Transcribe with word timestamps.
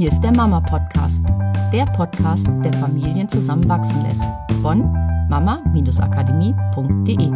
Hier 0.00 0.08
ist 0.08 0.22
der 0.22 0.34
Mama 0.34 0.60
Podcast, 0.62 1.20
der 1.74 1.84
Podcast, 1.84 2.46
der 2.64 2.72
Familien 2.72 3.28
zusammenwachsen 3.28 4.02
lässt. 4.02 4.22
Von 4.62 4.90
mama-akademie.de. 5.28 7.26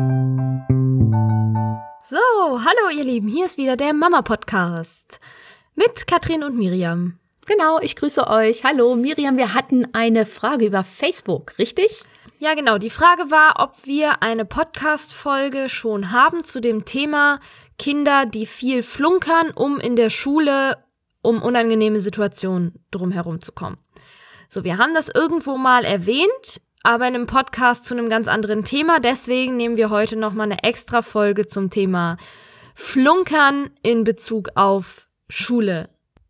So, 2.08 2.64
hallo 2.64 2.88
ihr 2.96 3.04
Lieben, 3.04 3.28
hier 3.28 3.44
ist 3.44 3.58
wieder 3.58 3.76
der 3.76 3.92
Mama 3.92 4.22
Podcast 4.22 5.20
mit 5.74 6.06
Katrin 6.06 6.42
und 6.42 6.56
Miriam. 6.56 7.18
Genau, 7.44 7.80
ich 7.80 7.96
grüße 7.96 8.26
euch. 8.28 8.64
Hallo 8.64 8.96
Miriam, 8.96 9.36
wir 9.36 9.52
hatten 9.52 9.86
eine 9.92 10.24
Frage 10.24 10.64
über 10.64 10.84
Facebook, 10.84 11.58
richtig? 11.58 12.02
Ja, 12.38 12.54
genau. 12.54 12.78
Die 12.78 12.88
Frage 12.88 13.30
war, 13.30 13.56
ob 13.58 13.74
wir 13.84 14.22
eine 14.22 14.46
Podcast-Folge 14.46 15.68
schon 15.68 16.12
haben 16.12 16.44
zu 16.44 16.62
dem 16.62 16.86
Thema 16.86 17.40
Kinder, 17.78 18.24
die 18.24 18.46
viel 18.46 18.82
flunkern, 18.82 19.50
um 19.50 19.78
in 19.80 19.96
der 19.96 20.08
Schule 20.08 20.78
um 21.24 21.42
unangenehme 21.42 22.00
Situationen 22.00 22.84
drumherum 22.90 23.40
zu 23.40 23.52
kommen. 23.52 23.78
So, 24.48 24.62
wir 24.62 24.78
haben 24.78 24.94
das 24.94 25.08
irgendwo 25.08 25.56
mal 25.56 25.84
erwähnt, 25.84 26.60
aber 26.82 27.08
in 27.08 27.14
einem 27.14 27.26
Podcast 27.26 27.86
zu 27.86 27.94
einem 27.94 28.08
ganz 28.08 28.28
anderen 28.28 28.62
Thema. 28.62 29.00
Deswegen 29.00 29.56
nehmen 29.56 29.76
wir 29.76 29.90
heute 29.90 30.16
nochmal 30.16 30.46
eine 30.46 30.62
extra 30.62 31.02
Folge 31.02 31.46
zum 31.46 31.70
Thema 31.70 32.18
Flunkern 32.74 33.70
in 33.82 34.04
Bezug 34.04 34.50
auf 34.54 35.08
Schule 35.28 35.88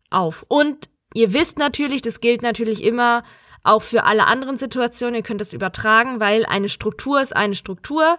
auf. 0.09 0.45
Und 0.47 0.89
ihr 1.13 1.33
wisst 1.33 1.59
natürlich, 1.59 2.01
das 2.01 2.21
gilt 2.21 2.41
natürlich 2.41 2.83
immer 2.83 3.23
auch 3.63 3.81
für 3.81 4.05
alle 4.05 4.27
anderen 4.27 4.57
Situationen. 4.57 5.15
Ihr 5.15 5.23
könnt 5.23 5.41
es 5.41 5.51
übertragen, 5.51 6.21
weil 6.21 6.45
eine 6.45 6.69
Struktur 6.69 7.21
ist 7.21 7.35
eine 7.35 7.55
Struktur 7.55 8.17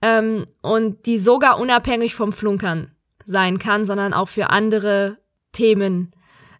ähm, 0.00 0.46
und 0.62 1.04
die 1.04 1.18
sogar 1.18 1.60
unabhängig 1.60 2.14
vom 2.14 2.32
Flunkern 2.32 2.92
sein 3.26 3.58
kann, 3.58 3.84
sondern 3.84 4.14
auch 4.14 4.28
für 4.28 4.48
andere 4.48 5.18
Themen, 5.58 6.12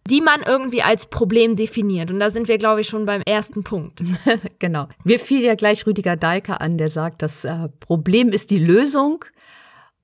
die 0.09 0.19
man 0.19 0.41
irgendwie 0.41 0.81
als 0.81 1.07
Problem 1.07 1.55
definiert. 1.55 2.11
Und 2.11 2.19
da 2.19 2.31
sind 2.31 2.49
wir, 2.49 2.57
glaube 2.57 2.81
ich, 2.81 2.87
schon 2.89 3.05
beim 3.05 3.21
ersten 3.21 3.63
Punkt. 3.63 4.03
genau. 4.59 4.87
Mir 5.05 5.19
fiel 5.19 5.41
ja 5.41 5.55
gleich 5.55 5.87
Rüdiger 5.87 6.17
Dahlke 6.17 6.59
an, 6.59 6.77
der 6.77 6.89
sagt, 6.89 7.21
das 7.21 7.45
äh, 7.45 7.69
Problem 7.79 8.29
ist 8.29 8.51
die 8.51 8.59
Lösung. 8.59 9.23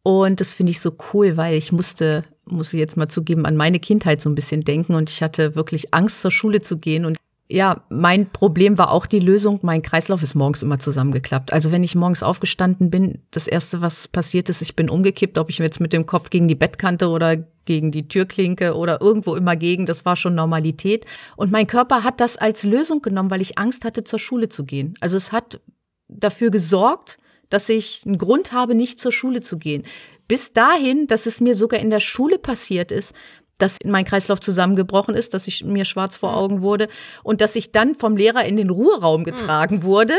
Und 0.04 0.40
das 0.40 0.54
finde 0.54 0.72
ich 0.72 0.80
so 0.80 0.96
cool, 1.14 1.36
weil 1.36 1.56
ich 1.56 1.72
musste, 1.72 2.24
muss 2.46 2.74
ich 2.74 2.80
jetzt 2.80 2.96
mal 2.96 3.10
zugeben, 3.10 3.46
an 3.46 3.58
meine 3.58 3.80
Kindheit 3.80 4.22
so 4.22 4.30
ein 4.30 4.36
bisschen 4.36 4.62
denken. 4.62 4.96
Und 4.96 5.10
ich 5.10 5.22
hatte 5.22 5.56
wirklich 5.56 5.94
Angst, 5.94 6.22
zur 6.22 6.32
Schule 6.32 6.62
zu 6.62 6.78
gehen. 6.78 7.06
Und 7.06 7.18
ja, 7.48 7.84
mein 7.90 8.32
Problem 8.32 8.80
war 8.80 8.92
auch 8.92 9.06
die 9.06 9.20
Lösung. 9.20 9.60
Mein 9.62 9.84
Kreislauf 9.84 10.24
ist 10.24 10.34
morgens 10.34 10.64
immer 10.64 10.80
zusammengeklappt. 10.80 11.54
Also 11.54 11.72
wenn 11.72 11.84
ich 11.84 11.94
morgens 11.94 12.24
aufgestanden 12.24 12.90
bin, 12.90 13.20
das 13.30 13.48
erste, 13.48 13.82
was 13.82 14.08
passiert 14.08 14.50
ist, 14.50 14.64
ich 14.64 14.76
bin 14.76 14.90
umgekippt, 14.90 15.38
ob 15.38 15.52
ich 15.52 15.60
jetzt 15.60 15.80
mit 15.80 15.94
dem 15.94 16.08
Kopf 16.08 16.32
gegen 16.32 16.48
die 16.48 16.56
Bettkante 16.56 17.08
oder 17.08 17.38
gegen 17.66 17.92
die 17.92 18.08
Türklinke 18.08 18.76
oder 18.76 19.00
irgendwo 19.00 19.36
immer 19.36 19.56
gegen, 19.56 19.86
das 19.86 20.06
war 20.06 20.16
schon 20.16 20.34
Normalität. 20.34 21.06
Und 21.36 21.52
mein 21.52 21.68
Körper 21.68 22.04
hat 22.04 22.20
das 22.20 22.38
als 22.38 22.64
Lösung 22.64 23.04
genommen, 23.04 23.30
weil 23.30 23.42
ich 23.42 23.60
Angst 23.60 23.86
hatte, 23.86 24.04
zur 24.04 24.20
Schule 24.20 24.50
zu 24.50 24.66
gehen. 24.66 24.96
Also 25.00 25.16
es 25.16 25.32
hat 25.32 25.62
dafür 26.08 26.50
gesorgt, 26.50 27.20
dass 27.50 27.70
ich 27.70 28.04
einen 28.08 28.18
Grund 28.18 28.54
habe, 28.54 28.74
nicht 28.74 29.00
zur 29.00 29.12
Schule 29.12 29.42
zu 29.42 29.60
gehen. 29.60 29.84
Bis 30.28 30.52
dahin, 30.54 31.06
dass 31.06 31.28
es 31.28 31.42
mir 31.42 31.54
sogar 31.54 31.80
in 31.80 31.92
der 31.92 32.00
Schule 32.00 32.40
passiert 32.40 32.92
ist, 32.92 33.14
dass 33.58 33.78
mein 33.86 34.06
Kreislauf 34.06 34.40
zusammengebrochen 34.40 35.16
ist, 35.16 35.34
dass 35.34 35.48
ich 35.48 35.64
mir 35.64 35.86
schwarz 35.86 36.18
vor 36.18 36.36
Augen 36.36 36.62
wurde 36.62 36.88
und 37.24 37.42
dass 37.42 37.56
ich 37.56 37.72
dann 37.72 37.96
vom 37.96 38.18
Lehrer 38.18 38.46
in 38.46 38.58
den 38.58 38.70
Ruheraum 38.70 39.26
hm. 39.26 39.26
getragen 39.26 39.84
wurde, 39.84 40.16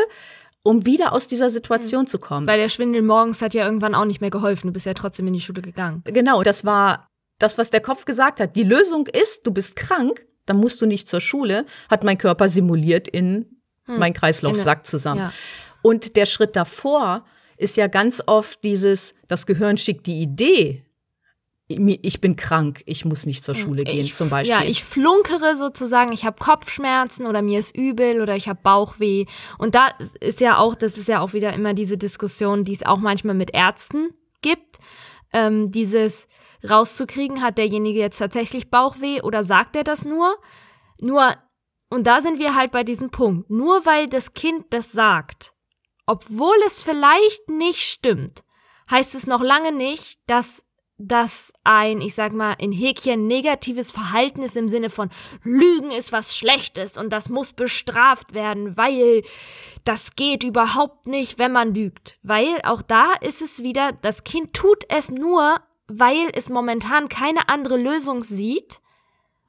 um 0.63 0.85
wieder 0.85 1.13
aus 1.13 1.29
dieser 1.29 1.49
Situation 1.51 2.03
mhm. 2.03 2.07
zu 2.09 2.19
kommen. 2.19 2.47
Weil 2.49 2.59
der 2.59 2.69
Schwindel 2.69 3.03
morgens 3.03 3.41
hat 3.41 3.55
ja 3.55 3.65
irgendwann 3.65 3.95
auch 3.95 4.05
nicht 4.05 4.21
mehr 4.21 4.31
geholfen. 4.31 4.67
Du 4.67 4.73
bist 4.73 4.85
ja 4.85 4.95
trotzdem 4.95 5.29
in 5.29 5.35
die 5.35 5.41
Schule 5.41 5.63
gegangen. 5.63 6.03
Genau, 6.05 6.43
das 6.43 6.65
war 6.65 7.09
das, 7.39 7.57
was 7.57 7.71
der 7.71 7.81
Kopf 7.81 8.05
gesagt 8.05 8.41
hat. 8.41 8.57
Die 8.57 8.65
Lösung 8.65 9.07
ist, 9.07 9.47
du 9.47 9.53
bist 9.53 9.77
krank, 9.77 10.27
dann 10.45 10.57
musst 10.57 10.83
du 10.83 10.87
nicht 10.87 11.07
zur 11.07 11.21
Schule, 11.21 11.67
hat 11.89 12.03
mein 12.03 12.19
Körper 12.19 12.49
simuliert 12.49 13.07
in 13.07 13.61
hm. 13.85 13.99
mein 13.99 14.13
Kreislauf 14.13 14.61
sackt 14.61 14.87
zusammen. 14.87 15.21
Ja. 15.21 15.33
Und 15.83 16.17
der 16.17 16.27
Schritt 16.27 16.57
davor 16.57 17.25
ist 17.59 17.77
ja 17.77 17.87
ganz 17.87 18.23
oft 18.27 18.65
dieses, 18.65 19.15
das 19.29 19.47
Gehirn 19.47 19.77
schickt 19.77 20.07
die 20.07 20.21
Idee 20.21 20.86
ich 21.69 22.21
bin 22.21 22.37
krank, 22.37 22.83
ich 22.87 23.05
muss 23.05 23.27
nicht 23.27 23.43
zur 23.43 23.55
hm. 23.55 23.63
Schule 23.63 23.85
gehen 23.85 23.99
ich, 23.99 24.15
zum 24.15 24.31
Beispiel. 24.31 24.57
Ja, 24.57 24.63
ich 24.63 24.85
flunkere 24.85 25.57
sozusagen, 25.57 26.13
ich 26.13 26.25
habe 26.25 26.37
Kopfschmerzen 26.39 27.27
oder 27.27 27.43
mir 27.43 27.59
ist 27.59 27.77
übel 27.77 28.21
oder 28.21 28.37
ich 28.37 28.49
habe 28.49 28.61
Bauchweh. 28.63 29.27
Und 29.59 29.75
da 29.75 29.89
ist 30.21 30.41
ja 30.41 30.59
auch, 30.59 30.77
das 30.77 30.97
ist 30.97 31.09
ja 31.09 31.21
auch 31.21 31.33
wieder 31.33 31.53
immer 31.53 31.75
diese 31.75 31.99
Diskussion, 31.99 32.65
die 32.65 32.75
es 32.75 32.87
auch 32.87 32.99
manchmal 32.99 33.35
mit 33.35 33.53
Ärzten 33.53 34.11
gibt. 34.43 34.79
Ähm, 35.33 35.73
dieses 35.73 36.29
rauszukriegen, 36.69 37.43
hat 37.43 37.59
derjenige 37.59 37.99
jetzt 37.99 38.19
tatsächlich 38.19 38.71
Bauchweh 38.71 39.21
oder 39.23 39.43
sagt 39.43 39.75
er 39.77 39.85
das 39.85 40.05
nur? 40.05 40.37
Nur, 41.01 41.35
und 41.91 42.07
da 42.07 42.21
sind 42.21 42.39
wir 42.39 42.55
halt 42.55 42.71
bei 42.71 42.85
diesem 42.85 43.11
Punkt. 43.11 43.51
Nur 43.51 43.85
weil 43.85 44.09
das 44.09 44.35
Kind 44.35 44.67
das 44.71 44.93
sagt, 44.93 45.53
obwohl 46.07 46.57
es 46.67 46.81
vielleicht 46.81 47.49
nicht 47.49 47.81
stimmt, 47.81 48.45
heißt 48.91 49.17
es 49.17 49.27
noch 49.27 49.43
lange 49.43 49.73
nicht, 49.73 50.21
dass 50.27 50.63
dass 50.99 51.53
ein, 51.63 52.01
ich 52.01 52.15
sag 52.15 52.33
mal, 52.33 52.55
in 52.59 52.73
Häkchen 52.73 53.27
negatives 53.27 53.91
Verhalten 53.91 54.43
ist 54.43 54.57
im 54.57 54.69
Sinne 54.69 54.89
von 54.89 55.11
Lügen 55.43 55.91
ist 55.91 56.11
was 56.11 56.37
Schlechtes 56.37 56.97
und 56.97 57.11
das 57.11 57.29
muss 57.29 57.53
bestraft 57.53 58.33
werden, 58.33 58.77
weil 58.77 59.23
das 59.85 60.17
geht 60.17 60.43
überhaupt 60.43 61.07
nicht, 61.07 61.39
wenn 61.39 61.53
man 61.53 61.75
lügt. 61.75 62.19
Weil 62.23 62.61
auch 62.65 62.81
da 62.81 63.13
ist 63.21 63.43
es 63.43 63.63
wieder, 63.63 63.93
das 63.93 64.25
Kind 64.25 64.55
tut 64.55 64.85
es 64.89 65.11
nur, 65.11 65.57
weil 65.87 66.31
es 66.33 66.49
momentan 66.49 67.09
keine 67.09 67.49
andere 67.49 67.77
Lösung 67.77 68.25
sieht, 68.25 68.81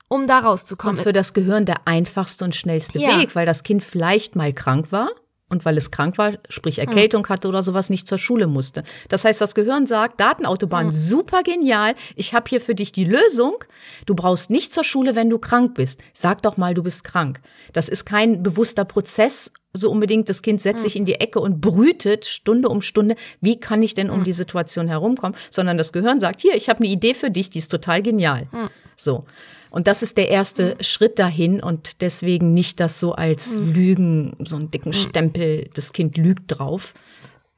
um 0.10 0.28
da 0.28 0.40
rauszukommen. 0.40 0.98
Und 0.98 1.04
für 1.04 1.14
das 1.14 1.34
Gehirn 1.34 1.66
der 1.66 1.88
einfachste 1.88 2.44
und 2.44 2.56
schnellste 2.56 3.00
ja. 3.00 3.20
Weg, 3.20 3.36
weil 3.36 3.46
das 3.46 3.64
Kind 3.64 3.84
vielleicht 3.84 4.36
mal 4.36 4.54
krank 4.54 4.92
war 4.92 5.12
und 5.50 5.64
weil 5.66 5.78
es 5.78 5.92
krank 5.92 6.18
war, 6.18 6.34
sprich 6.50 6.80
Erkältung 6.80 7.24
mhm. 7.24 7.30
hatte 7.30 7.48
oder 7.48 7.64
sowas, 7.64 7.90
nicht 7.90 8.08
zur 8.08 8.18
Schule 8.18 8.48
musste. 8.48 8.84
Das 9.10 9.24
heißt, 9.24 9.40
das 9.40 9.56
Gehirn 9.56 9.86
sagt, 9.86 10.20
Datenautobahn, 10.20 10.88
mhm. 10.88 10.92
super 10.92 11.44
genial, 11.44 11.96
ich 12.16 12.34
habe 12.34 12.50
hier 12.50 12.60
für 12.60 12.76
dich 12.76 12.92
die 12.92 13.06
Lösung. 13.06 13.64
Du 14.06 14.14
brauchst 14.14 14.50
nicht 14.50 14.74
zur 14.74 14.84
Schule, 14.84 15.16
wenn 15.16 15.30
du 15.30 15.40
krank 15.40 15.76
bist. 15.76 16.02
Sag 16.14 16.42
doch 16.42 16.58
mal, 16.58 16.74
du 16.74 16.84
bist 16.84 17.04
krank. 17.04 17.40
Das 17.74 17.88
ist 17.88 18.06
kein 18.06 18.44
bewusster 18.44 18.86
Prozess 18.86 19.52
so 19.74 19.92
unbedingt. 19.92 20.28
Das 20.28 20.42
Kind 20.42 20.60
setzt 20.60 20.80
mhm. 20.80 20.84
sich 20.84 20.96
in 20.96 21.06
die 21.06 21.16
Ecke 21.16 21.40
und 21.40 21.62
brütet 21.62 22.26
Stunde 22.26 22.70
um 22.70 22.82
Stunde, 22.82 23.16
wie 23.42 23.60
kann 23.60 23.84
ich 23.84 23.94
denn 23.94 24.10
um 24.10 24.24
die 24.24 24.34
Situation 24.34 24.88
herumkommen, 24.88 25.38
sondern 25.52 25.78
das 25.78 25.92
Gehirn 25.94 26.20
sagt, 26.20 26.42
hier, 26.42 26.56
ich 26.56 26.70
habe 26.70 26.80
eine 26.80 26.90
Idee 26.90 27.14
für 27.14 27.30
dich, 27.32 27.50
die 27.50 27.60
ist 27.60 27.70
total 27.70 28.02
genial. 28.02 28.48
So. 28.96 29.26
Und 29.70 29.88
das 29.88 30.04
ist 30.04 30.18
der 30.18 30.30
erste 30.30 30.76
mhm. 30.76 30.84
Schritt 30.84 31.20
dahin 31.20 31.62
und 31.62 32.02
deswegen 32.02 32.54
nicht 32.54 32.80
das 32.80 33.00
so 33.00 33.14
als 33.14 33.54
mhm. 33.54 33.74
Lügen, 33.74 34.36
so 34.46 34.56
einen 34.56 34.72
dicken 34.72 34.90
mhm. 34.90 34.94
Stempel, 34.94 35.70
das 35.74 35.94
Kind 35.94 36.18
lügt 36.18 36.44
drauf. 36.48 36.94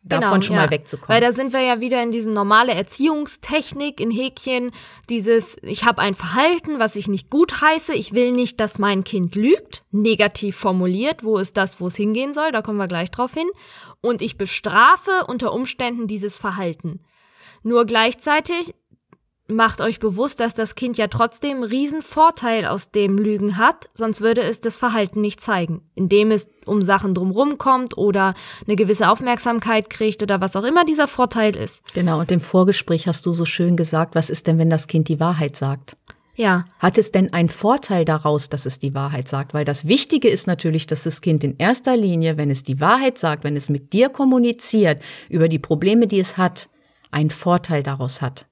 Davon 0.01 0.39
genau, 0.39 0.41
schon 0.41 0.55
ja. 0.55 0.61
mal 0.63 0.71
wegzukommen. 0.71 1.09
Weil 1.13 1.21
da 1.21 1.33
sind 1.33 1.51
wir 1.51 1.59
ja 1.59 1.81
wieder 1.81 2.01
in 2.01 2.11
diesen 2.11 2.33
normale 2.33 2.73
Erziehungstechnik 2.73 3.99
in 3.99 4.11
Häkchen, 4.11 4.71
dieses 5.09 5.57
ich 5.61 5.83
habe 5.83 6.01
ein 6.01 6.13
Verhalten, 6.13 6.79
was 6.79 6.95
ich 6.95 7.09
nicht 7.09 7.29
gut 7.29 7.59
heiße, 7.61 7.93
ich 7.93 8.13
will 8.13 8.31
nicht, 8.31 8.61
dass 8.61 8.79
mein 8.79 9.03
Kind 9.03 9.35
lügt, 9.35 9.83
negativ 9.91 10.55
formuliert, 10.55 11.23
wo 11.25 11.37
ist 11.37 11.57
das, 11.57 11.81
wo 11.81 11.87
es 11.87 11.97
hingehen 11.97 12.33
soll, 12.33 12.51
da 12.51 12.61
kommen 12.61 12.77
wir 12.77 12.87
gleich 12.87 13.11
drauf 13.11 13.33
hin 13.33 13.49
und 13.99 14.21
ich 14.21 14.37
bestrafe 14.37 15.25
unter 15.27 15.51
Umständen 15.53 16.07
dieses 16.07 16.37
Verhalten. 16.37 17.01
Nur 17.61 17.85
gleichzeitig 17.85 18.73
macht 19.49 19.81
euch 19.81 19.99
bewusst, 19.99 20.39
dass 20.39 20.53
das 20.53 20.75
Kind 20.75 20.97
ja 20.97 21.07
trotzdem 21.07 21.57
einen 21.57 21.63
riesen 21.63 22.01
Vorteil 22.01 22.65
aus 22.65 22.91
dem 22.91 23.17
Lügen 23.17 23.57
hat, 23.57 23.89
sonst 23.95 24.21
würde 24.21 24.41
es 24.41 24.61
das 24.61 24.77
Verhalten 24.77 25.21
nicht 25.21 25.41
zeigen, 25.41 25.81
indem 25.95 26.31
es 26.31 26.47
um 26.65 26.81
Sachen 26.81 27.13
drumrum 27.13 27.57
kommt 27.57 27.97
oder 27.97 28.35
eine 28.65 28.75
gewisse 28.75 29.09
Aufmerksamkeit 29.09 29.89
kriegt 29.89 30.21
oder 30.21 30.39
was 30.39 30.55
auch 30.55 30.63
immer 30.63 30.85
dieser 30.85 31.07
Vorteil 31.07 31.55
ist. 31.55 31.83
Genau, 31.93 32.19
und 32.19 32.31
im 32.31 32.41
Vorgespräch 32.41 33.07
hast 33.07 33.25
du 33.25 33.33
so 33.33 33.45
schön 33.45 33.75
gesagt, 33.75 34.15
was 34.15 34.29
ist 34.29 34.47
denn, 34.47 34.59
wenn 34.59 34.69
das 34.69 34.87
Kind 34.87 35.07
die 35.07 35.19
Wahrheit 35.19 35.55
sagt? 35.55 35.97
Ja. 36.35 36.63
Hat 36.79 36.97
es 36.97 37.11
denn 37.11 37.33
einen 37.33 37.49
Vorteil 37.49 38.05
daraus, 38.05 38.47
dass 38.47 38.65
es 38.65 38.79
die 38.79 38.93
Wahrheit 38.93 39.27
sagt? 39.27 39.53
Weil 39.53 39.65
das 39.65 39.87
Wichtige 39.87 40.29
ist 40.29 40.47
natürlich, 40.47 40.87
dass 40.87 41.03
das 41.03 41.19
Kind 41.19 41.43
in 41.43 41.57
erster 41.57 41.97
Linie, 41.97 42.37
wenn 42.37 42.49
es 42.49 42.63
die 42.63 42.79
Wahrheit 42.79 43.17
sagt, 43.17 43.43
wenn 43.43 43.57
es 43.57 43.67
mit 43.67 43.91
dir 43.91 44.07
kommuniziert 44.07 45.03
über 45.27 45.49
die 45.49 45.59
Probleme, 45.59 46.07
die 46.07 46.19
es 46.19 46.37
hat, 46.37 46.69
einen 47.11 47.29
Vorteil 47.29 47.83
daraus 47.83 48.21
hat. 48.21 48.48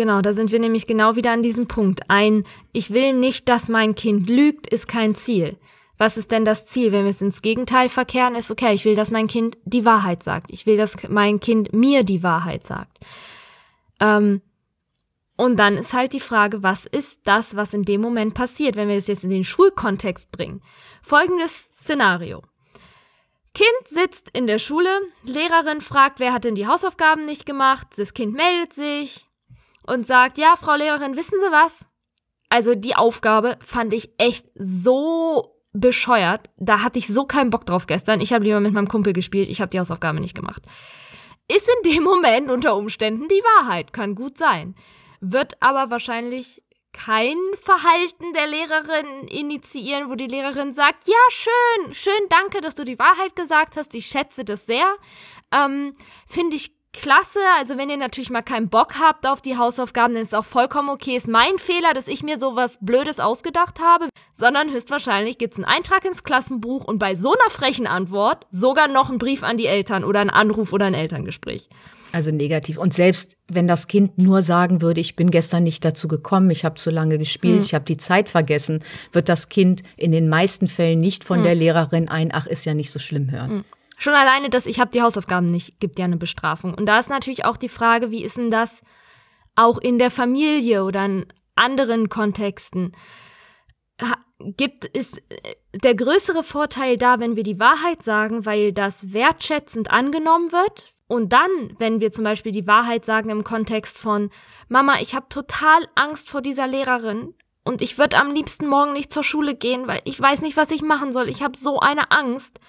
Genau, 0.00 0.22
da 0.22 0.32
sind 0.32 0.50
wir 0.50 0.58
nämlich 0.58 0.86
genau 0.86 1.14
wieder 1.14 1.30
an 1.30 1.42
diesem 1.42 1.68
Punkt. 1.68 2.08
Ein 2.08 2.44
Ich 2.72 2.90
will 2.90 3.12
nicht, 3.12 3.50
dass 3.50 3.68
mein 3.68 3.94
Kind 3.94 4.30
lügt, 4.30 4.66
ist 4.66 4.88
kein 4.88 5.14
Ziel. 5.14 5.58
Was 5.98 6.16
ist 6.16 6.32
denn 6.32 6.46
das 6.46 6.64
Ziel? 6.64 6.90
Wenn 6.90 7.04
wir 7.04 7.10
es 7.10 7.20
ins 7.20 7.42
Gegenteil 7.42 7.90
verkehren, 7.90 8.34
ist 8.34 8.50
okay, 8.50 8.72
ich 8.72 8.86
will, 8.86 8.96
dass 8.96 9.10
mein 9.10 9.26
Kind 9.26 9.58
die 9.64 9.84
Wahrheit 9.84 10.22
sagt. 10.22 10.48
Ich 10.48 10.64
will, 10.64 10.78
dass 10.78 10.96
mein 11.10 11.38
Kind 11.38 11.74
mir 11.74 12.02
die 12.02 12.22
Wahrheit 12.22 12.64
sagt. 12.64 12.96
Ähm, 14.00 14.40
und 15.36 15.58
dann 15.58 15.76
ist 15.76 15.92
halt 15.92 16.14
die 16.14 16.20
Frage, 16.20 16.62
was 16.62 16.86
ist 16.86 17.20
das, 17.24 17.54
was 17.54 17.74
in 17.74 17.82
dem 17.82 18.00
Moment 18.00 18.32
passiert, 18.32 18.76
wenn 18.76 18.88
wir 18.88 18.94
das 18.94 19.06
jetzt 19.06 19.24
in 19.24 19.28
den 19.28 19.44
Schulkontext 19.44 20.32
bringen? 20.32 20.62
Folgendes 21.02 21.68
Szenario. 21.74 22.40
Kind 23.52 23.86
sitzt 23.86 24.30
in 24.32 24.46
der 24.46 24.60
Schule, 24.60 25.02
Lehrerin 25.24 25.82
fragt, 25.82 26.20
wer 26.20 26.32
hat 26.32 26.44
denn 26.44 26.54
die 26.54 26.66
Hausaufgaben 26.66 27.26
nicht 27.26 27.44
gemacht, 27.44 27.88
das 27.98 28.14
Kind 28.14 28.32
meldet 28.32 28.72
sich, 28.72 29.26
und 29.86 30.06
sagt, 30.06 30.38
ja, 30.38 30.54
Frau 30.56 30.76
Lehrerin, 30.76 31.16
wissen 31.16 31.38
Sie 31.38 31.52
was? 31.52 31.86
also 32.50 32.74
die 32.74 32.96
Aufgabe 32.96 33.56
fand 33.64 33.94
ich 33.94 34.10
echt 34.18 34.46
so 34.54 35.56
bescheuert. 35.72 36.50
Da 36.58 36.82
hatte 36.82 36.98
ich 36.98 37.06
so 37.06 37.24
keinen 37.24 37.50
Bock 37.50 37.64
drauf 37.64 37.86
gestern. 37.86 38.20
Ich 38.20 38.32
habe 38.32 38.44
lieber 38.44 38.60
mit 38.60 38.74
meinem 38.74 38.88
Kumpel 38.88 39.12
gespielt. 39.14 39.48
Ich 39.48 39.60
habe 39.60 39.70
die 39.70 39.80
Hausaufgabe 39.80 40.20
nicht 40.20 40.34
gemacht. 40.34 40.62
Ist 41.48 41.70
in 41.82 41.92
dem 41.92 42.02
Moment 42.04 42.50
unter 42.50 42.76
Umständen 42.76 43.28
die 43.28 43.42
Wahrheit. 43.58 43.92
Kann 43.92 44.16
gut 44.16 44.36
sein. 44.36 44.74
Wird 45.20 45.62
aber 45.62 45.90
wahrscheinlich 45.90 46.62
kein 46.92 47.36
Verhalten 47.62 48.32
der 48.34 48.48
Lehrerin 48.48 49.28
initiieren, 49.28 50.10
wo 50.10 50.16
die 50.16 50.26
Lehrerin 50.26 50.72
sagt, 50.72 51.06
ja, 51.06 51.14
schön, 51.30 51.94
schön, 51.94 52.28
danke, 52.28 52.60
dass 52.60 52.74
du 52.74 52.84
die 52.84 52.98
Wahrheit 52.98 53.36
gesagt 53.36 53.76
hast, 53.76 53.94
ich 53.94 54.06
schätze 54.06 54.44
das 54.44 54.66
sehr. 54.66 54.96
Ähm, 55.52 55.94
Finde 56.26 56.56
ich 56.56 56.72
klasse. 56.92 57.40
Also 57.58 57.78
wenn 57.78 57.90
ihr 57.90 57.96
natürlich 57.96 58.30
mal 58.30 58.42
keinen 58.42 58.68
Bock 58.68 58.94
habt 59.00 59.26
auf 59.26 59.40
die 59.40 59.56
Hausaufgaben, 59.56 60.14
dann 60.14 60.22
ist 60.22 60.34
auch 60.34 60.44
vollkommen 60.44 60.88
okay. 60.88 61.16
Ist 61.16 61.28
mein 61.28 61.58
Fehler, 61.58 61.94
dass 61.94 62.08
ich 62.08 62.22
mir 62.22 62.38
sowas 62.38 62.78
Blödes 62.80 63.20
ausgedacht 63.20 63.80
habe, 63.80 64.08
sondern 64.32 64.70
höchstwahrscheinlich 64.70 65.38
gibt's 65.38 65.56
einen 65.56 65.64
Eintrag 65.64 66.04
ins 66.04 66.24
Klassenbuch 66.24 66.84
und 66.84 66.98
bei 66.98 67.14
so 67.14 67.32
einer 67.32 67.50
frechen 67.50 67.86
Antwort 67.86 68.46
sogar 68.50 68.88
noch 68.88 69.08
einen 69.08 69.18
Brief 69.18 69.42
an 69.42 69.56
die 69.56 69.66
Eltern 69.66 70.04
oder 70.04 70.20
einen 70.20 70.30
Anruf 70.30 70.72
oder 70.72 70.86
ein 70.86 70.94
Elterngespräch. 70.94 71.68
Also 72.12 72.32
negativ. 72.32 72.76
Und 72.76 72.92
selbst 72.92 73.36
wenn 73.48 73.68
das 73.68 73.86
Kind 73.86 74.18
nur 74.18 74.42
sagen 74.42 74.82
würde, 74.82 75.00
ich 75.00 75.14
bin 75.14 75.30
gestern 75.30 75.62
nicht 75.62 75.84
dazu 75.84 76.08
gekommen, 76.08 76.50
ich 76.50 76.64
habe 76.64 76.74
zu 76.74 76.90
lange 76.90 77.18
gespielt, 77.18 77.58
hm. 77.58 77.64
ich 77.64 77.74
habe 77.74 77.84
die 77.84 77.98
Zeit 77.98 78.28
vergessen, 78.28 78.82
wird 79.12 79.28
das 79.28 79.48
Kind 79.48 79.82
in 79.96 80.10
den 80.10 80.28
meisten 80.28 80.66
Fällen 80.66 81.00
nicht 81.00 81.22
von 81.22 81.38
hm. 81.38 81.44
der 81.44 81.54
Lehrerin 81.54 82.08
ein, 82.08 82.30
ach, 82.32 82.46
ist 82.46 82.64
ja 82.64 82.74
nicht 82.74 82.90
so 82.90 82.98
schlimm 82.98 83.30
hören. 83.30 83.50
Hm. 83.50 83.64
Schon 84.02 84.14
alleine, 84.14 84.48
dass 84.48 84.64
ich 84.64 84.80
habe 84.80 84.92
die 84.92 85.02
Hausaufgaben 85.02 85.48
nicht, 85.48 85.78
gibt 85.78 85.98
ja 85.98 86.06
eine 86.06 86.16
Bestrafung. 86.16 86.72
Und 86.72 86.86
da 86.86 86.98
ist 86.98 87.10
natürlich 87.10 87.44
auch 87.44 87.58
die 87.58 87.68
Frage, 87.68 88.10
wie 88.10 88.24
ist 88.24 88.38
denn 88.38 88.50
das 88.50 88.82
auch 89.56 89.76
in 89.76 89.98
der 89.98 90.10
Familie 90.10 90.84
oder 90.84 91.04
in 91.04 91.26
anderen 91.54 92.08
Kontexten? 92.08 92.92
Gibt 94.38 94.86
ist 94.86 95.18
äh, 95.28 95.54
der 95.74 95.94
größere 95.94 96.42
Vorteil 96.42 96.96
da, 96.96 97.20
wenn 97.20 97.36
wir 97.36 97.42
die 97.42 97.60
Wahrheit 97.60 98.02
sagen, 98.02 98.46
weil 98.46 98.72
das 98.72 99.12
wertschätzend 99.12 99.90
angenommen 99.90 100.50
wird? 100.50 100.94
Und 101.06 101.34
dann, 101.34 101.50
wenn 101.76 102.00
wir 102.00 102.10
zum 102.10 102.24
Beispiel 102.24 102.52
die 102.52 102.66
Wahrheit 102.66 103.04
sagen 103.04 103.28
im 103.28 103.44
Kontext 103.44 103.98
von 103.98 104.30
Mama, 104.68 104.94
ich 105.02 105.14
habe 105.14 105.26
total 105.28 105.86
Angst 105.94 106.30
vor 106.30 106.40
dieser 106.40 106.66
Lehrerin 106.66 107.34
und 107.64 107.82
ich 107.82 107.98
würde 107.98 108.16
am 108.16 108.32
liebsten 108.32 108.66
morgen 108.66 108.94
nicht 108.94 109.12
zur 109.12 109.24
Schule 109.24 109.54
gehen, 109.54 109.86
weil 109.86 110.00
ich 110.04 110.18
weiß 110.18 110.40
nicht, 110.40 110.56
was 110.56 110.70
ich 110.70 110.80
machen 110.80 111.12
soll. 111.12 111.28
Ich 111.28 111.42
habe 111.42 111.58
so 111.58 111.80
eine 111.80 112.10
Angst 112.10 112.60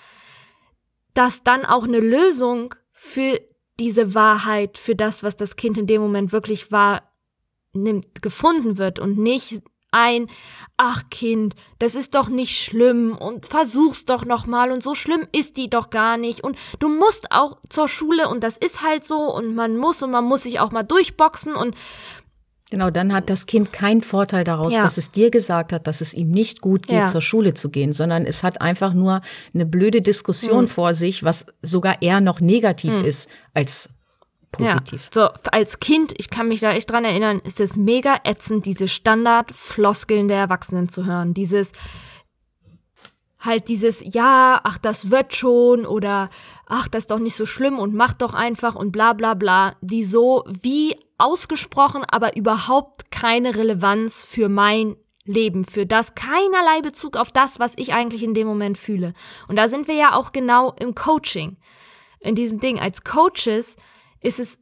dass 1.14 1.44
dann 1.44 1.66
auch 1.66 1.84
eine 1.84 2.00
Lösung 2.00 2.76
für 2.92 3.40
diese 3.80 4.14
Wahrheit, 4.14 4.78
für 4.78 4.96
das, 4.96 5.24
was 5.24 5.36
das 5.36 5.56
Kind 5.56 5.78
in 5.78 5.88
dem 5.88 6.02
Moment 6.02 6.32
wirklich 6.32 6.72
war, 6.72 7.04
nimmt, 7.74 8.22
gefunden 8.22 8.78
wird 8.78 9.00
und 9.00 9.18
nicht 9.18 9.62
ein, 9.92 10.28
ach 10.78 11.04
Kind, 11.10 11.56
das 11.80 11.96
ist 11.96 12.16
doch 12.16 12.30
nicht 12.30 12.64
schlimm 12.64 13.18
und 13.18 13.46
versuch's 13.46 14.06
doch 14.06 14.24
nochmal 14.24 14.72
und 14.72 14.82
so 14.82 14.96
schlimm 14.96 15.28
ist 15.34 15.58
die 15.58 15.70
doch 15.70 15.90
gar 15.90 16.16
nicht 16.18 16.44
und 16.44 16.58
du 16.80 16.88
musst 16.88 17.32
auch 17.32 17.58
zur 17.70 17.90
Schule 17.90 18.30
und 18.30 18.44
das 18.44 18.56
ist 18.56 18.82
halt 18.82 19.04
so 19.04 19.18
und 19.18 19.54
man 19.54 19.76
muss 19.76 20.02
und 20.02 20.12
man 20.12 20.24
muss 20.24 20.44
sich 20.44 20.60
auch 20.62 20.72
mal 20.72 20.84
durchboxen 20.84 21.56
und 21.56 21.76
Genau, 22.72 22.90
dann 22.90 23.14
hat 23.14 23.30
das 23.30 23.48
Kind 23.48 23.74
keinen 23.74 24.02
Vorteil 24.02 24.46
daraus, 24.46 24.74
ja. 24.74 24.82
dass 24.82 24.98
es 24.98 25.12
dir 25.12 25.30
gesagt 25.30 25.74
hat, 25.74 25.88
dass 25.88 26.00
es 26.00 26.14
ihm 26.14 26.32
nicht 26.32 26.62
gut 26.62 26.88
geht, 26.88 26.96
ja. 26.96 27.06
zur 27.06 27.20
Schule 27.20 27.54
zu 27.54 27.70
gehen, 27.70 27.92
sondern 27.92 28.26
es 28.26 28.44
hat 28.44 28.62
einfach 28.62 28.94
nur 28.94 29.20
eine 29.54 29.66
blöde 29.66 30.02
Diskussion 30.02 30.62
hm. 30.62 30.68
vor 30.70 30.94
sich, 30.94 31.22
was 31.24 31.46
sogar 31.62 32.02
eher 32.02 32.22
noch 32.22 32.40
negativ 32.40 32.96
hm. 32.96 33.04
ist 33.04 33.30
als 33.54 33.90
positiv. 34.54 35.10
Ja. 35.14 35.30
So, 35.34 35.50
als 35.52 35.82
Kind, 35.82 36.14
ich 36.18 36.30
kann 36.30 36.48
mich 36.48 36.62
da 36.62 36.72
echt 36.72 36.90
dran 36.90 37.04
erinnern, 37.04 37.42
ist 37.44 37.60
es 37.60 37.76
mega 37.76 38.20
ätzend, 38.24 38.66
diese 38.66 38.88
Standardfloskeln 38.88 40.30
der 40.30 40.38
Erwachsenen 40.38 40.88
zu 40.88 41.06
hören. 41.06 41.34
Dieses, 41.34 41.74
halt 43.42 43.68
dieses, 43.68 44.02
ja, 44.06 44.62
ach, 44.64 44.78
das 44.78 45.10
wird 45.10 45.36
schon 45.36 45.86
oder 45.86 46.30
ach, 46.68 46.88
das 46.88 47.04
ist 47.04 47.12
doch 47.12 47.20
nicht 47.20 47.36
so 47.36 47.46
schlimm 47.46 47.80
und 47.80 47.94
mach 47.94 48.14
doch 48.14 48.34
einfach 48.34 48.76
und 48.76 48.92
bla 48.92 49.14
bla 49.14 49.34
bla, 49.34 49.76
die 49.82 50.04
so 50.04 50.46
wie 50.48 50.96
ausgesprochen, 51.18 52.04
aber 52.10 52.36
überhaupt 52.36 53.12
keine 53.12 53.56
Relevanz 53.56 54.24
für 54.24 54.48
mein 54.48 54.96
Leben, 55.26 55.66
für 55.66 55.86
das 55.86 56.16
keinerlei 56.16 56.82
Bezug 56.82 57.18
auf 57.18 57.32
das, 57.32 57.60
was 57.60 57.74
ich 57.78 57.94
eigentlich 57.94 58.24
in 58.24 58.34
dem 58.34 58.48
Moment 58.48 58.78
fühle. 58.78 59.14
Und 59.48 59.56
da 59.58 59.68
sind 59.68 59.88
wir 59.88 59.96
ja 59.96 60.16
auch 60.16 60.32
genau 60.32 60.74
im 60.80 60.96
Coaching. 60.96 61.58
In 62.20 62.36
diesem 62.36 62.60
Ding. 62.60 62.80
Als 62.80 63.04
Coaches 63.04 63.76
ist 64.20 64.40
es 64.40 64.60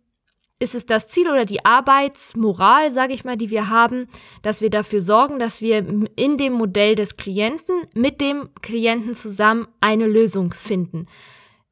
ist 0.60 0.76
es 0.76 0.86
das 0.86 1.08
Ziel 1.08 1.30
oder 1.30 1.46
die 1.46 1.66
Arbeitsmoral, 1.66 2.92
sage 2.92 3.14
ich 3.14 3.24
mal, 3.24 3.38
die 3.38 3.50
wir 3.50 3.70
haben, 3.70 4.08
dass 4.42 4.62
wir 4.62 4.70
dafür 4.70 5.02
sorgen, 5.02 5.40
dass 5.40 5.62
wir 5.62 5.78
in 6.16 6.38
dem 6.38 6.54
Modell 6.54 6.96
des 6.96 7.18
Klienten 7.18 7.76
mit 7.96 8.22
dem 8.22 8.50
Klienten 8.62 9.14
zusammen 9.16 9.68
eine 9.80 10.06
Lösung 10.06 10.54
finden 10.54 11.08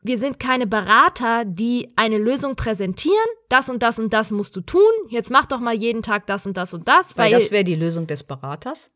wir 0.07 0.17
sind 0.17 0.39
keine 0.39 0.65
Berater, 0.65 1.45
die 1.45 1.91
eine 1.95 2.17
Lösung 2.17 2.55
präsentieren. 2.55 3.15
Das 3.49 3.69
und 3.69 3.83
das 3.83 3.99
und 3.99 4.13
das 4.13 4.31
musst 4.31 4.55
du 4.55 4.61
tun. 4.61 4.81
Jetzt 5.09 5.29
mach 5.29 5.45
doch 5.45 5.59
mal 5.59 5.75
jeden 5.75 6.01
Tag 6.01 6.25
das 6.27 6.45
und 6.45 6.57
das 6.57 6.73
und 6.73 6.87
das. 6.87 7.17
Weil, 7.17 7.31
weil 7.31 7.39
das 7.39 7.51
wäre 7.51 7.63
die 7.63 7.75
Lösung 7.75 8.07
des 8.07 8.23
Beraters? 8.23 8.91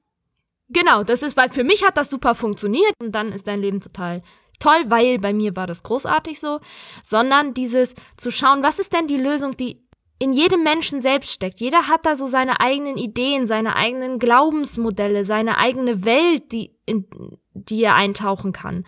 Genau, 0.69 1.03
das 1.03 1.21
ist, 1.21 1.35
weil 1.35 1.49
für 1.49 1.65
mich 1.65 1.85
hat 1.85 1.97
das 1.97 2.09
super 2.09 2.33
funktioniert 2.33 2.93
und 3.01 3.11
dann 3.11 3.33
ist 3.33 3.47
dein 3.47 3.59
Leben 3.59 3.81
total 3.81 4.21
toll, 4.61 4.83
weil 4.87 5.19
bei 5.19 5.33
mir 5.33 5.55
war 5.55 5.67
das 5.67 5.83
großartig 5.83 6.39
so. 6.39 6.59
Sondern 7.03 7.53
dieses 7.53 7.95
zu 8.17 8.31
schauen, 8.31 8.63
was 8.63 8.79
ist 8.79 8.93
denn 8.93 9.07
die 9.07 9.17
Lösung, 9.17 9.57
die 9.57 9.81
in 10.21 10.33
jedem 10.33 10.61
Menschen 10.61 11.01
selbst 11.01 11.31
steckt. 11.31 11.59
Jeder 11.59 11.87
hat 11.87 12.05
da 12.05 12.15
so 12.15 12.27
seine 12.27 12.59
eigenen 12.59 12.95
Ideen, 12.95 13.47
seine 13.47 13.75
eigenen 13.75 14.19
Glaubensmodelle, 14.19 15.25
seine 15.25 15.57
eigene 15.57 16.05
Welt, 16.05 16.51
die, 16.51 16.75
in 16.85 17.07
die 17.53 17.83
er 17.83 17.95
eintauchen 17.95 18.51
kann. 18.51 18.85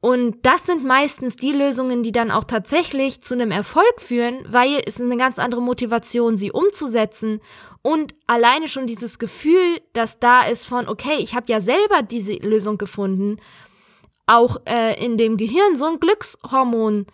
Und 0.00 0.46
das 0.46 0.64
sind 0.64 0.84
meistens 0.84 1.34
die 1.34 1.50
Lösungen, 1.50 2.04
die 2.04 2.12
dann 2.12 2.30
auch 2.30 2.44
tatsächlich 2.44 3.20
zu 3.20 3.34
einem 3.34 3.50
Erfolg 3.50 4.00
führen, 4.00 4.46
weil 4.48 4.80
es 4.86 5.00
eine 5.00 5.16
ganz 5.16 5.40
andere 5.40 5.60
Motivation, 5.60 6.36
sie 6.36 6.52
umzusetzen 6.52 7.40
und 7.82 8.14
alleine 8.28 8.68
schon 8.68 8.86
dieses 8.86 9.18
Gefühl, 9.18 9.80
dass 9.92 10.20
da 10.20 10.42
ist 10.42 10.66
von, 10.66 10.88
okay, 10.88 11.16
ich 11.18 11.34
habe 11.34 11.50
ja 11.50 11.60
selber 11.60 12.02
diese 12.02 12.34
Lösung 12.34 12.78
gefunden, 12.78 13.38
auch 14.26 14.58
äh, 14.66 15.02
in 15.02 15.16
dem 15.16 15.36
Gehirn 15.36 15.76
so 15.76 15.86
ein 15.86 16.00
Glückshormonschub 16.00 17.06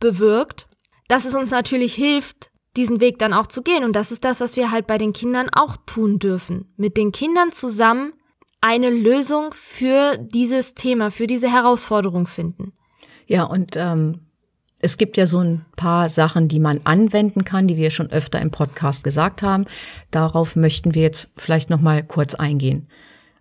bewirkt, 0.00 0.68
dass 1.08 1.24
es 1.24 1.34
uns 1.34 1.50
natürlich 1.50 1.94
hilft, 1.94 2.50
diesen 2.76 3.00
Weg 3.00 3.18
dann 3.18 3.32
auch 3.32 3.46
zu 3.46 3.62
gehen. 3.62 3.84
Und 3.84 3.94
das 3.94 4.12
ist 4.12 4.24
das, 4.24 4.40
was 4.40 4.56
wir 4.56 4.70
halt 4.70 4.86
bei 4.86 4.98
den 4.98 5.12
Kindern 5.12 5.48
auch 5.50 5.76
tun 5.86 6.18
dürfen. 6.18 6.72
Mit 6.76 6.96
den 6.96 7.12
Kindern 7.12 7.52
zusammen 7.52 8.12
eine 8.60 8.90
Lösung 8.90 9.52
für 9.52 10.16
dieses 10.18 10.74
Thema, 10.74 11.10
für 11.10 11.26
diese 11.26 11.50
Herausforderung 11.52 12.26
finden. 12.26 12.72
Ja, 13.26 13.44
und 13.44 13.76
ähm, 13.76 14.20
es 14.80 14.96
gibt 14.96 15.16
ja 15.16 15.26
so 15.26 15.38
ein 15.38 15.64
paar 15.76 16.08
Sachen, 16.08 16.48
die 16.48 16.60
man 16.60 16.80
anwenden 16.84 17.44
kann, 17.44 17.66
die 17.66 17.76
wir 17.76 17.90
schon 17.90 18.10
öfter 18.10 18.40
im 18.40 18.50
Podcast 18.50 19.04
gesagt 19.04 19.42
haben. 19.42 19.66
Darauf 20.10 20.56
möchten 20.56 20.94
wir 20.94 21.02
jetzt 21.02 21.28
vielleicht 21.36 21.70
noch 21.70 21.80
mal 21.80 22.02
kurz 22.02 22.34
eingehen. 22.34 22.88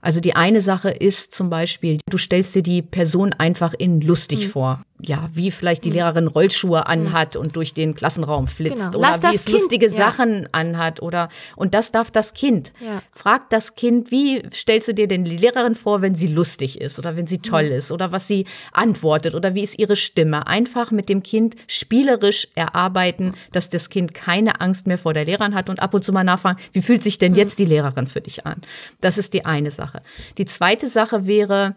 Also 0.04 0.20
die 0.20 0.36
eine 0.36 0.60
Sache 0.60 0.90
ist 0.90 1.34
zum 1.34 1.50
Beispiel, 1.50 2.00
du 2.10 2.18
stellst 2.18 2.54
dir 2.56 2.62
die 2.62 2.82
Person 2.82 3.32
einfach 3.32 3.74
in 3.74 4.02
lustig 4.02 4.48
mhm. 4.48 4.52
vor 4.52 4.84
ja, 5.02 5.30
wie 5.34 5.52
vielleicht 5.52 5.84
die 5.84 5.90
hm. 5.90 5.96
Lehrerin 5.96 6.28
Rollschuhe 6.28 6.80
hm. 6.80 6.86
anhat 6.86 7.36
und 7.36 7.56
durch 7.56 7.74
den 7.74 7.96
Klassenraum 7.96 8.48
flitzt 8.48 8.92
genau. 8.92 9.00
oder 9.00 9.22
wie 9.24 9.36
es 9.36 9.46
kind, 9.46 9.58
lustige 9.58 9.88
ja. 9.88 9.92
Sachen 9.92 10.48
anhat 10.52 11.02
oder 11.02 11.30
und 11.56 11.74
das 11.74 11.92
darf 11.92 12.12
das 12.12 12.34
Kind. 12.34 12.72
Ja. 12.80 13.02
Frag 13.12 13.50
das 13.50 13.76
Kind, 13.76 14.12
wie 14.12 14.44
stellst 14.54 14.88
du 14.88 14.94
dir 14.94 15.08
denn 15.08 15.26
die 15.26 15.38
Lehrerin 15.38 15.76
vor, 15.76 16.02
wenn 16.02 16.16
sie 16.16 16.28
lustig 16.28 16.80
ist 16.80 17.00
oder 17.00 17.16
wenn 17.16 17.28
sie 17.28 17.40
toll 17.40 17.66
mhm. 17.66 17.78
ist 17.78 17.92
oder 17.92 18.12
was 18.12 18.28
sie 18.28 18.46
antwortet 18.72 19.36
oder 19.36 19.56
wie 19.56 19.64
ist 19.64 19.80
ihre 19.80 19.96
Stimme? 19.96 20.48
Einfach 20.48 20.92
mit 20.92 21.10
dem 21.10 21.24
Kind 21.24 21.56
spielerisch 21.68 22.48
erarbeiten, 22.56 23.34
dass 23.52 23.70
das 23.70 23.90
Kind 23.90 24.14
keine 24.14 24.62
Angst 24.62 24.88
mehr 24.88 24.98
vor 24.98 25.14
der 25.14 25.26
Lehrerin 25.26 25.56
hat 25.56 25.70
und 25.70 25.82
ab 25.82 25.94
und 25.94 26.04
zu 26.04 26.14
mal 26.14 26.24
nachfragen, 26.24 26.60
wie 26.72 26.82
fühlt 26.82 27.04
sich 27.04 27.18
denn 27.18 27.34
hm. 27.34 27.40
jetzt 27.40 27.60
die 27.60 27.66
Lehrerin 27.66 28.08
für 28.08 28.22
dich 28.22 28.46
an? 28.46 28.62
Das 29.02 29.18
ist 29.18 29.34
die 29.34 29.46
eine 29.46 29.72
Sache. 29.72 30.02
Die 30.38 30.46
zweite 30.46 30.88
Sache 30.88 31.26
wäre 31.26 31.76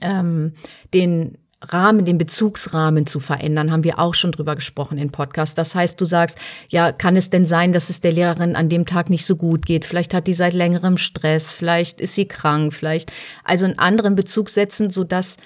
ähm, 0.00 0.54
den 0.92 1.38
Rahmen, 1.72 2.04
den 2.04 2.18
Bezugsrahmen 2.18 3.06
zu 3.06 3.20
verändern, 3.20 3.72
haben 3.72 3.84
wir 3.84 3.98
auch 3.98 4.14
schon 4.14 4.32
drüber 4.32 4.54
gesprochen 4.54 4.98
im 4.98 5.10
Podcast. 5.10 5.58
Das 5.58 5.74
heißt, 5.74 6.00
du 6.00 6.04
sagst, 6.04 6.38
ja, 6.68 6.92
kann 6.92 7.16
es 7.16 7.30
denn 7.30 7.46
sein, 7.46 7.72
dass 7.72 7.90
es 7.90 8.00
der 8.00 8.12
Lehrerin 8.12 8.56
an 8.56 8.68
dem 8.68 8.86
Tag 8.86 9.10
nicht 9.10 9.26
so 9.26 9.36
gut 9.36 9.66
geht? 9.66 9.84
Vielleicht 9.84 10.14
hat 10.14 10.26
die 10.26 10.34
seit 10.34 10.54
längerem 10.54 10.96
Stress, 10.96 11.52
vielleicht 11.52 12.00
ist 12.00 12.14
sie 12.14 12.26
krank, 12.26 12.72
vielleicht 12.72 13.12
also 13.44 13.64
einen 13.64 13.78
anderen 13.78 14.14
Bezug 14.14 14.50
setzen, 14.50 14.90
so 14.90 15.04
dass 15.04 15.36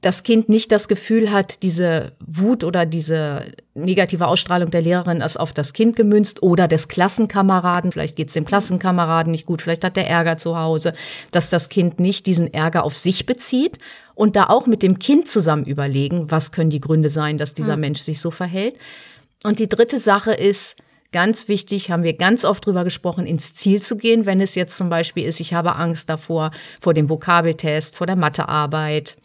das 0.00 0.22
Kind 0.22 0.48
nicht 0.48 0.70
das 0.70 0.86
Gefühl 0.86 1.32
hat, 1.32 1.62
diese 1.62 2.12
Wut 2.24 2.62
oder 2.62 2.86
diese 2.86 3.52
negative 3.74 4.28
Ausstrahlung 4.28 4.70
der 4.70 4.82
Lehrerin 4.82 5.20
ist 5.20 5.38
auf 5.38 5.52
das 5.52 5.72
Kind 5.72 5.96
gemünzt 5.96 6.40
oder 6.42 6.68
des 6.68 6.86
Klassenkameraden, 6.86 7.90
vielleicht 7.90 8.14
geht 8.14 8.28
es 8.28 8.34
dem 8.34 8.44
Klassenkameraden 8.44 9.32
nicht 9.32 9.44
gut, 9.44 9.60
vielleicht 9.60 9.84
hat 9.84 9.96
der 9.96 10.08
Ärger 10.08 10.36
zu 10.36 10.56
Hause, 10.56 10.92
dass 11.32 11.50
das 11.50 11.68
Kind 11.68 11.98
nicht 11.98 12.26
diesen 12.26 12.52
Ärger 12.52 12.84
auf 12.84 12.96
sich 12.96 13.26
bezieht 13.26 13.78
und 14.14 14.36
da 14.36 14.44
auch 14.44 14.66
mit 14.66 14.84
dem 14.84 15.00
Kind 15.00 15.26
zusammen 15.26 15.64
überlegen, 15.64 16.30
was 16.30 16.52
können 16.52 16.70
die 16.70 16.80
Gründe 16.80 17.10
sein, 17.10 17.36
dass 17.36 17.54
dieser 17.54 17.74
mhm. 17.74 17.80
Mensch 17.80 18.00
sich 18.00 18.20
so 18.20 18.30
verhält. 18.30 18.76
Und 19.42 19.58
die 19.58 19.68
dritte 19.68 19.98
Sache 19.98 20.32
ist, 20.32 20.76
Ganz 21.10 21.48
wichtig, 21.48 21.90
haben 21.90 22.02
wir 22.02 22.12
ganz 22.12 22.44
oft 22.44 22.66
drüber 22.66 22.84
gesprochen, 22.84 23.24
ins 23.24 23.54
Ziel 23.54 23.80
zu 23.80 23.96
gehen, 23.96 24.26
wenn 24.26 24.42
es 24.42 24.54
jetzt 24.54 24.76
zum 24.76 24.90
Beispiel 24.90 25.24
ist, 25.24 25.40
ich 25.40 25.54
habe 25.54 25.76
Angst 25.76 26.10
davor, 26.10 26.50
vor 26.82 26.92
dem 26.92 27.08
Vokabeltest, 27.08 27.96
vor 27.96 28.06
der 28.06 28.14
Mathearbeit 28.14 29.16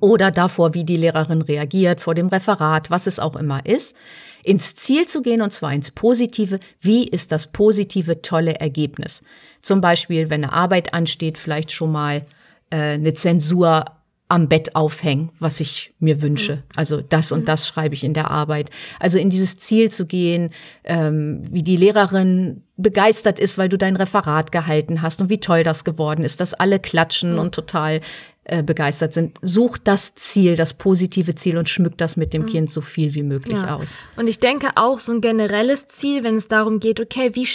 oder 0.00 0.30
davor, 0.30 0.74
wie 0.74 0.84
die 0.84 0.96
Lehrerin 0.96 1.42
reagiert, 1.42 2.00
vor 2.00 2.14
dem 2.14 2.28
Referat, 2.28 2.90
was 2.90 3.06
es 3.06 3.18
auch 3.18 3.36
immer 3.36 3.66
ist, 3.66 3.96
ins 4.44 4.74
Ziel 4.74 5.06
zu 5.06 5.22
gehen 5.22 5.42
und 5.42 5.52
zwar 5.52 5.72
ins 5.72 5.90
Positive. 5.90 6.60
Wie 6.80 7.06
ist 7.08 7.32
das 7.32 7.48
positive, 7.48 8.22
tolle 8.22 8.54
Ergebnis? 8.54 9.22
Zum 9.60 9.80
Beispiel, 9.80 10.30
wenn 10.30 10.44
eine 10.44 10.52
Arbeit 10.52 10.94
ansteht, 10.94 11.38
vielleicht 11.38 11.72
schon 11.72 11.92
mal 11.92 12.26
äh, 12.70 12.76
eine 12.76 13.14
Zensur 13.14 13.84
am 14.30 14.48
Bett 14.48 14.76
aufhängen, 14.76 15.30
was 15.40 15.58
ich 15.58 15.92
mir 15.98 16.22
wünsche. 16.22 16.56
Mhm. 16.56 16.62
Also 16.76 17.00
das 17.00 17.32
und 17.32 17.40
mhm. 17.40 17.44
das 17.46 17.66
schreibe 17.66 17.96
ich 17.96 18.04
in 18.04 18.14
der 18.14 18.30
Arbeit. 18.30 18.70
Also 19.00 19.18
in 19.18 19.28
dieses 19.28 19.58
Ziel 19.58 19.90
zu 19.90 20.06
gehen, 20.06 20.50
ähm, 20.84 21.42
wie 21.50 21.64
die 21.64 21.76
Lehrerin 21.76 22.62
begeistert 22.76 23.40
ist, 23.40 23.58
weil 23.58 23.68
du 23.68 23.76
dein 23.76 23.96
Referat 23.96 24.52
gehalten 24.52 25.02
hast 25.02 25.20
und 25.20 25.30
wie 25.30 25.40
toll 25.40 25.64
das 25.64 25.82
geworden 25.82 26.24
ist, 26.24 26.40
dass 26.40 26.54
alle 26.54 26.78
klatschen 26.78 27.32
mhm. 27.32 27.38
und 27.40 27.54
total 27.56 28.00
äh, 28.44 28.62
begeistert 28.62 29.12
sind. 29.12 29.38
Such 29.42 29.78
das 29.78 30.14
Ziel, 30.14 30.56
das 30.56 30.74
positive 30.74 31.34
Ziel 31.34 31.58
und 31.58 31.68
schmück 31.68 31.98
das 31.98 32.16
mit 32.16 32.32
dem 32.32 32.42
mhm. 32.42 32.46
Kind 32.46 32.72
so 32.72 32.80
viel 32.80 33.14
wie 33.14 33.22
möglich 33.22 33.58
ja. 33.58 33.76
aus. 33.76 33.96
Und 34.16 34.28
ich 34.28 34.38
denke 34.38 34.70
auch 34.76 34.98
so 34.98 35.12
ein 35.12 35.20
generelles 35.20 35.86
Ziel, 35.86 36.24
wenn 36.24 36.36
es 36.36 36.48
darum 36.48 36.80
geht, 36.80 37.00
okay, 37.00 37.30
wie 37.34 37.46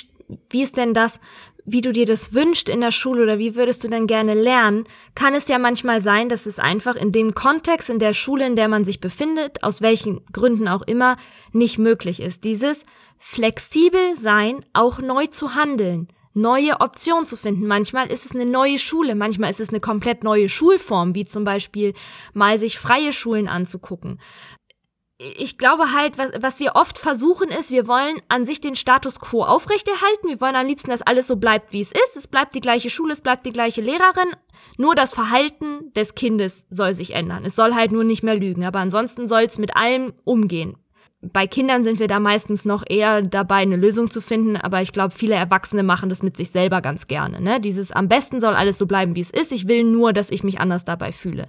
wie 0.49 0.63
ist 0.63 0.77
denn 0.77 0.93
das, 0.93 1.19
wie 1.65 1.81
du 1.81 1.91
dir 1.91 2.05
das 2.05 2.33
wünschst 2.33 2.69
in 2.69 2.81
der 2.81 2.91
Schule 2.91 3.23
oder 3.23 3.39
wie 3.39 3.55
würdest 3.55 3.83
du 3.83 3.87
denn 3.87 4.07
gerne 4.07 4.33
lernen, 4.33 4.85
kann 5.15 5.33
es 5.33 5.47
ja 5.47 5.57
manchmal 5.57 6.01
sein, 6.01 6.29
dass 6.29 6.45
es 6.45 6.59
einfach 6.59 6.95
in 6.95 7.11
dem 7.11 7.33
Kontext, 7.33 7.89
in 7.89 7.99
der 7.99 8.13
Schule, 8.13 8.45
in 8.45 8.55
der 8.55 8.67
man 8.67 8.85
sich 8.85 8.99
befindet, 8.99 9.63
aus 9.63 9.81
welchen 9.81 10.23
Gründen 10.31 10.67
auch 10.67 10.83
immer, 10.83 11.17
nicht 11.51 11.77
möglich 11.79 12.21
ist. 12.21 12.43
Dieses 12.43 12.85
flexibel 13.17 14.15
sein, 14.15 14.63
auch 14.73 14.99
neu 14.99 15.27
zu 15.27 15.55
handeln, 15.55 16.07
neue 16.35 16.79
Optionen 16.81 17.25
zu 17.25 17.37
finden. 17.37 17.65
Manchmal 17.65 18.11
ist 18.11 18.25
es 18.25 18.33
eine 18.33 18.45
neue 18.45 18.77
Schule, 18.77 19.15
manchmal 19.15 19.49
ist 19.49 19.59
es 19.59 19.69
eine 19.69 19.79
komplett 19.79 20.23
neue 20.23 20.49
Schulform, 20.49 21.15
wie 21.15 21.25
zum 21.25 21.43
Beispiel 21.43 21.93
mal 22.33 22.59
sich 22.59 22.77
freie 22.77 23.11
Schulen 23.11 23.47
anzugucken 23.47 24.19
ich 25.17 25.57
glaube 25.57 25.93
halt, 25.93 26.17
was, 26.17 26.31
was 26.39 26.59
wir 26.59 26.75
oft 26.75 26.97
versuchen 26.97 27.49
ist, 27.49 27.71
wir 27.71 27.87
wollen 27.87 28.21
an 28.27 28.43
sich 28.43 28.59
den 28.59 28.75
Status 28.75 29.19
quo 29.19 29.43
aufrechterhalten. 29.43 30.27
Wir 30.27 30.41
wollen 30.41 30.55
am 30.55 30.67
liebsten, 30.67 30.89
dass 30.89 31.01
alles 31.01 31.27
so 31.27 31.37
bleibt, 31.37 31.71
wie 31.71 31.81
es 31.81 31.91
ist. 31.91 32.17
Es 32.17 32.27
bleibt 32.27 32.53
die 32.53 32.61
gleiche 32.61 32.89
Schule, 32.89 33.13
es 33.13 33.21
bleibt 33.21 33.45
die 33.45 33.53
gleiche 33.53 33.81
Lehrerin. 33.81 34.35
Nur 34.77 34.93
das 34.93 35.13
Verhalten 35.13 35.93
des 35.93 36.15
Kindes 36.15 36.65
soll 36.69 36.93
sich 36.93 37.13
ändern. 37.13 37.45
Es 37.45 37.55
soll 37.55 37.75
halt 37.75 37.93
nur 37.93 38.03
nicht 38.03 38.23
mehr 38.23 38.35
lügen. 38.35 38.65
Aber 38.65 38.79
ansonsten 38.79 39.27
soll 39.27 39.43
es 39.43 39.57
mit 39.57 39.77
allem 39.77 40.13
umgehen. 40.25 40.77
Bei 41.21 41.47
Kindern 41.47 41.83
sind 41.83 41.99
wir 41.99 42.07
da 42.07 42.19
meistens 42.19 42.65
noch 42.65 42.83
eher 42.87 43.21
dabei, 43.21 43.57
eine 43.57 43.77
Lösung 43.77 44.11
zu 44.11 44.21
finden, 44.21 44.57
aber 44.57 44.81
ich 44.81 44.91
glaube, 44.91 45.13
viele 45.13 45.35
Erwachsene 45.35 45.81
machen 45.81 46.09
das 46.09 46.21
mit 46.21 46.37
sich 46.37 46.51
selber 46.51 46.81
ganz 46.81 47.07
gerne. 47.07 47.41
Ne? 47.41 47.59
Dieses 47.59 47.91
am 47.91 48.07
besten 48.07 48.39
soll 48.39 48.53
alles 48.53 48.77
so 48.77 48.85
bleiben, 48.85 49.15
wie 49.15 49.21
es 49.21 49.31
ist. 49.31 49.51
Ich 49.51 49.67
will 49.67 49.83
nur, 49.83 50.13
dass 50.13 50.29
ich 50.29 50.43
mich 50.43 50.59
anders 50.59 50.85
dabei 50.85 51.11
fühle. 51.11 51.47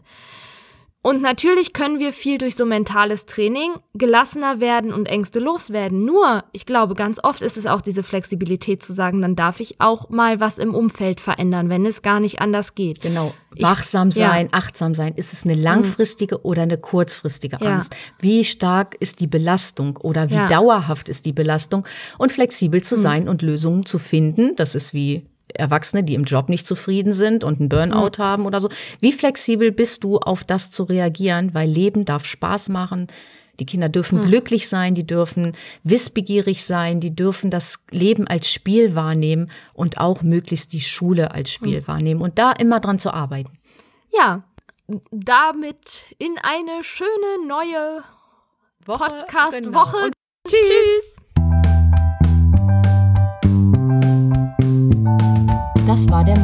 Und 1.07 1.23
natürlich 1.23 1.73
können 1.73 2.01
wir 2.01 2.13
viel 2.13 2.37
durch 2.37 2.57
so 2.57 2.67
mentales 2.67 3.27
Training 3.27 3.75
gelassener 3.95 4.61
werden 4.61 4.93
und 4.93 5.07
Ängste 5.07 5.39
loswerden. 5.39 6.05
Nur, 6.05 6.43
ich 6.51 6.67
glaube, 6.67 6.97
ganz 6.97 7.21
oft 7.23 7.43
ist 7.43 7.57
es 7.57 7.65
auch 7.65 7.81
diese 7.81 8.03
Flexibilität 8.03 8.83
zu 8.83 8.93
sagen, 8.93 9.23
dann 9.23 9.37
darf 9.37 9.61
ich 9.61 9.81
auch 9.81 10.11
mal 10.11 10.41
was 10.41 10.59
im 10.59 10.75
Umfeld 10.75 11.21
verändern, 11.21 11.69
wenn 11.69 11.87
es 11.87 12.03
gar 12.03 12.19
nicht 12.19 12.41
anders 12.41 12.75
geht. 12.75 13.03
Genau. 13.03 13.33
Wachsam 13.57 14.09
ich, 14.09 14.17
sein, 14.17 14.47
ja. 14.47 14.59
achtsam 14.59 14.97
sein. 14.97 15.15
Ist 15.15 15.33
es 15.33 15.45
eine 15.45 15.55
langfristige 15.55 16.45
oder 16.45 16.63
eine 16.63 16.77
kurzfristige 16.77 17.61
Angst? 17.61 17.93
Ja. 17.93 17.99
Wie 18.19 18.45
stark 18.45 18.97
ist 18.99 19.21
die 19.21 19.29
Belastung 19.29 19.99
oder 19.99 20.29
wie 20.31 20.35
ja. 20.35 20.49
dauerhaft 20.49 21.09
ist 21.09 21.25
die 21.25 21.33
Belastung? 21.33 21.87
Und 22.19 22.33
flexibel 22.33 22.83
zu 22.83 22.97
hm. 22.97 23.03
sein 23.03 23.29
und 23.29 23.43
Lösungen 23.43 23.87
zu 23.87 24.01
finden. 24.01 24.57
Das 24.57 24.75
ist 24.75 24.93
wie 24.93 25.25
Erwachsene, 25.59 26.05
die 26.05 26.15
im 26.15 26.25
Job 26.25 26.49
nicht 26.49 26.67
zufrieden 26.67 27.13
sind 27.13 27.45
und 27.45 27.61
einen 27.61 27.69
Burnout 27.69 28.19
mhm. 28.19 28.23
haben 28.23 28.47
oder 28.47 28.61
so. 28.61 28.69
Wie 29.01 29.13
flexibel 29.13 29.73
bist 29.73 30.05
du, 30.05 30.19
auf 30.19 30.45
das 30.45 30.71
zu 30.71 30.85
reagieren? 30.85 31.55
Weil 31.55 31.69
Leben 31.69 32.05
darf 32.05 32.25
Spaß 32.25 32.69
machen. 32.69 33.09
Die 33.59 33.67
Kinder 33.67 33.89
dürfen 33.89 34.21
mhm. 34.21 34.25
glücklich 34.25 34.69
sein, 34.69 34.95
die 34.95 35.07
dürfen 35.07 35.57
wissbegierig 35.83 36.65
sein, 36.65 37.01
die 37.01 37.15
dürfen 37.15 37.51
das 37.51 37.79
Leben 37.91 38.27
als 38.27 38.51
Spiel 38.51 38.95
wahrnehmen 38.95 39.51
und 39.73 39.99
auch 39.99 40.23
möglichst 40.23 40.73
die 40.73 40.81
Schule 40.81 41.33
als 41.33 41.51
Spiel 41.51 41.81
mhm. 41.81 41.89
wahrnehmen 41.89 42.21
und 42.21 42.39
da 42.39 42.53
immer 42.53 42.81
dran 42.81 42.99
zu 42.99 43.13
arbeiten. 43.13 43.59
Ja, 44.15 44.45
damit 45.11 46.15
in 46.19 46.37
eine 46.43 46.85
schöne 46.85 47.47
neue 47.47 48.05
Podcast-Woche. 48.85 49.97
Genau. 49.97 50.11
Tschüss. 50.47 50.61
Tschüss. 50.61 51.16